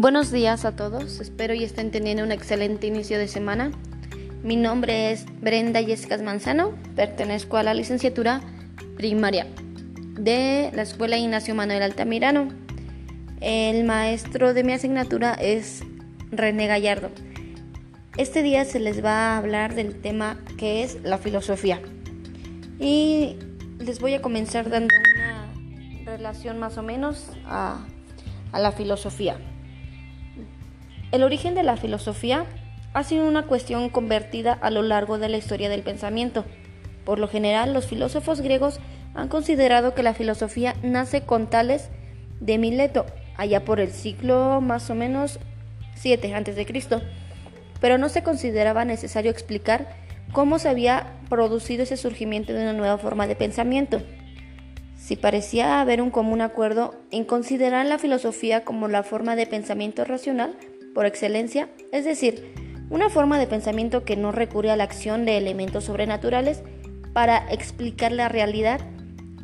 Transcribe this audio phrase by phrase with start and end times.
[0.00, 3.70] Buenos días a todos, espero y estén teniendo un excelente inicio de semana.
[4.42, 8.40] Mi nombre es Brenda Yescas Manzano, pertenezco a la licenciatura
[8.96, 9.46] primaria
[10.18, 12.48] de la Escuela Ignacio Manuel Altamirano.
[13.42, 15.82] El maestro de mi asignatura es
[16.30, 17.10] René Gallardo.
[18.16, 21.78] Este día se les va a hablar del tema que es la filosofía.
[22.78, 23.36] Y
[23.78, 27.86] les voy a comenzar dando una relación más o menos a,
[28.50, 29.36] a la filosofía.
[31.12, 32.46] El origen de la filosofía
[32.92, 36.44] ha sido una cuestión convertida a lo largo de la historia del pensamiento.
[37.04, 38.80] Por lo general, los filósofos griegos
[39.14, 41.88] han considerado que la filosofía nace con Tales
[42.40, 43.06] de Mileto,
[43.36, 45.40] allá por el siglo más o menos
[45.94, 47.02] 7 a.C.,
[47.80, 49.88] pero no se consideraba necesario explicar
[50.32, 54.00] cómo se había producido ese surgimiento de una nueva forma de pensamiento.
[54.96, 60.04] Si parecía haber un común acuerdo en considerar la filosofía como la forma de pensamiento
[60.04, 60.54] racional,
[60.94, 62.54] por excelencia, es decir,
[62.90, 66.62] una forma de pensamiento que no recurre a la acción de elementos sobrenaturales
[67.12, 68.80] para explicar la realidad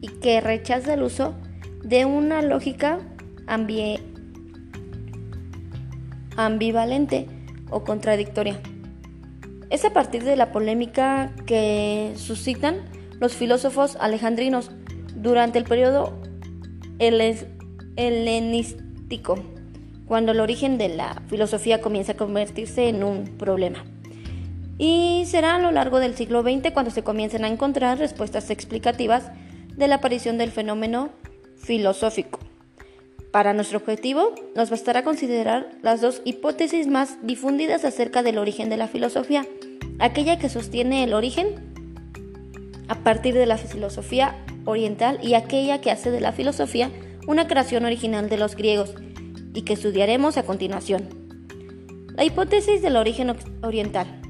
[0.00, 1.34] y que rechaza el uso
[1.82, 2.98] de una lógica
[6.36, 7.26] ambivalente
[7.70, 8.60] o contradictoria.
[9.70, 12.76] Es a partir de la polémica que suscitan
[13.20, 14.70] los filósofos alejandrinos
[15.14, 16.20] durante el periodo
[17.96, 19.38] helenístico
[20.10, 23.84] cuando el origen de la filosofía comienza a convertirse en un problema.
[24.76, 29.30] Y será a lo largo del siglo XX cuando se comiencen a encontrar respuestas explicativas
[29.76, 31.10] de la aparición del fenómeno
[31.58, 32.40] filosófico.
[33.30, 38.78] Para nuestro objetivo, nos bastará considerar las dos hipótesis más difundidas acerca del origen de
[38.78, 39.46] la filosofía,
[40.00, 41.72] aquella que sostiene el origen
[42.88, 46.90] a partir de la filosofía oriental y aquella que hace de la filosofía
[47.28, 48.96] una creación original de los griegos,
[49.54, 51.08] y que estudiaremos a continuación.
[52.14, 54.20] La hipótesis del origen oriental.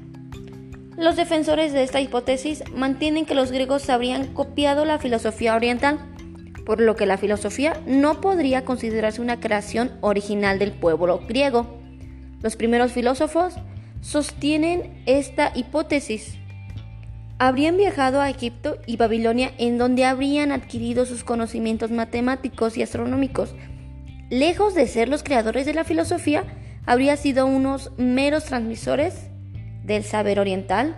[0.97, 5.99] Los defensores de esta hipótesis mantienen que los griegos habrían copiado la filosofía oriental,
[6.65, 11.79] por lo que la filosofía no podría considerarse una creación original del pueblo griego.
[12.41, 13.55] Los primeros filósofos
[14.01, 16.37] sostienen esta hipótesis.
[17.39, 23.55] Habrían viajado a Egipto y Babilonia en donde habrían adquirido sus conocimientos matemáticos y astronómicos
[24.31, 26.45] lejos de ser los creadores de la filosofía,
[26.87, 29.27] habría sido unos meros transmisores
[29.83, 30.95] del saber oriental,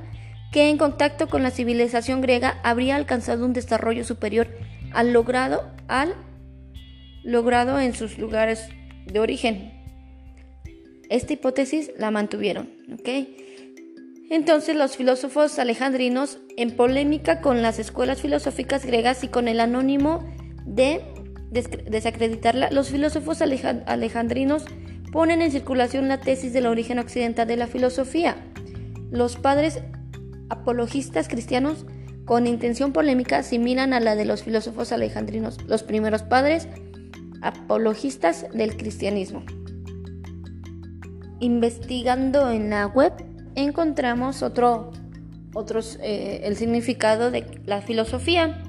[0.51, 4.47] que en contacto con la civilización griega habría alcanzado un desarrollo superior
[4.93, 6.13] al logrado, al
[7.23, 8.69] logrado en sus lugares
[9.07, 9.73] de origen.
[11.09, 12.69] Esta hipótesis la mantuvieron.
[14.29, 20.23] Entonces los filósofos alejandrinos, en polémica con las escuelas filosóficas griegas y con el anónimo
[20.66, 21.01] de
[21.53, 24.66] desacreditarla, los filósofos alejandrinos
[25.12, 28.36] ponen en circulación la tesis del origen occidental de la filosofía.
[29.12, 29.80] Los padres
[30.50, 31.86] apologistas cristianos,
[32.25, 36.68] con intención polémica, asimilan a la de los filósofos alejandrinos, los primeros padres
[37.41, 39.44] apologistas del cristianismo.
[41.40, 43.14] Investigando en la web
[43.56, 44.91] encontramos otro,
[45.53, 48.64] otros, eh, el significado de la filosofía.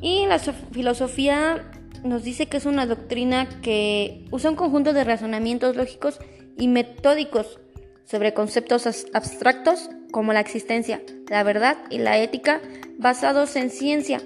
[0.00, 1.70] Y la filosofía
[2.04, 6.18] nos dice que es una doctrina que usa un conjunto de razonamientos lógicos
[6.56, 7.60] y metódicos
[8.04, 12.60] sobre conceptos abstractos como la existencia, la verdad y la ética
[12.98, 14.20] basados en ciencia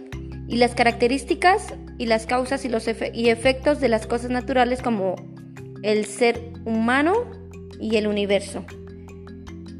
[0.48, 5.16] y las características y las causas y los y efectos de las cosas naturales como
[5.82, 7.14] el ser humano
[7.80, 8.64] y el universo.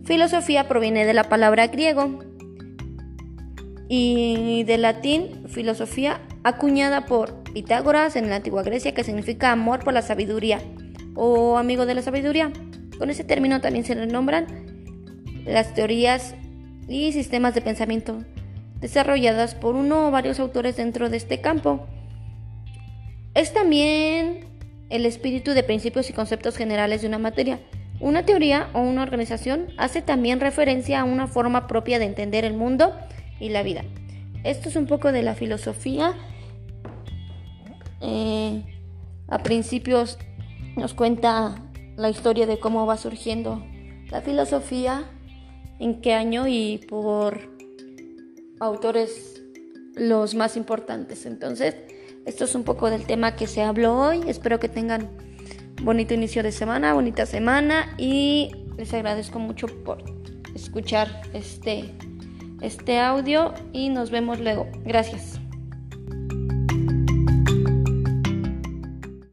[0.04, 2.18] Filosofía proviene de la palabra griego
[3.88, 9.94] y del latín filosofía acuñada por Pitágoras en la antigua Grecia, que significa amor por
[9.94, 10.60] la sabiduría
[11.14, 12.52] o amigo de la sabiduría.
[12.98, 14.46] Con ese término también se le nombran
[15.44, 16.34] las teorías
[16.88, 18.18] y sistemas de pensamiento
[18.80, 21.86] desarrolladas por uno o varios autores dentro de este campo.
[23.34, 24.44] Es también
[24.90, 27.60] el espíritu de principios y conceptos generales de una materia.
[28.00, 32.54] Una teoría o una organización hace también referencia a una forma propia de entender el
[32.54, 32.92] mundo
[33.38, 33.84] y la vida.
[34.42, 36.14] Esto es un poco de la filosofía
[38.02, 38.64] eh,
[39.28, 40.18] a principios
[40.76, 43.64] nos cuenta la historia de cómo va surgiendo
[44.10, 45.04] la filosofía,
[45.78, 47.40] en qué año y por
[48.60, 49.42] autores
[49.94, 51.26] los más importantes.
[51.26, 51.76] Entonces,
[52.26, 54.20] esto es un poco del tema que se habló hoy.
[54.26, 55.10] Espero que tengan
[55.82, 60.02] bonito inicio de semana, bonita semana y les agradezco mucho por
[60.54, 61.90] escuchar este,
[62.60, 64.68] este audio y nos vemos luego.
[64.84, 65.41] Gracias.